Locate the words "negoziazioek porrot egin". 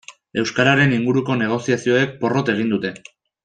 1.43-2.77